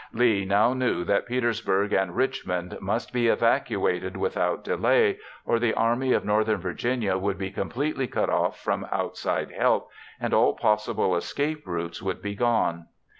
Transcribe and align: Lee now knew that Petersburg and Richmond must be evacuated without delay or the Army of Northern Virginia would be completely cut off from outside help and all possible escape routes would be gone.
Lee 0.13 0.45
now 0.45 0.73
knew 0.73 1.03
that 1.03 1.27
Petersburg 1.27 1.93
and 1.93 2.15
Richmond 2.15 2.75
must 2.81 3.13
be 3.13 3.27
evacuated 3.27 4.17
without 4.17 4.63
delay 4.63 5.19
or 5.45 5.59
the 5.59 5.75
Army 5.75 6.11
of 6.11 6.25
Northern 6.25 6.59
Virginia 6.59 7.19
would 7.19 7.37
be 7.37 7.51
completely 7.51 8.07
cut 8.07 8.27
off 8.31 8.59
from 8.59 8.87
outside 8.91 9.51
help 9.51 9.91
and 10.19 10.33
all 10.33 10.55
possible 10.55 11.15
escape 11.15 11.67
routes 11.67 12.01
would 12.01 12.19
be 12.19 12.33
gone. 12.33 12.87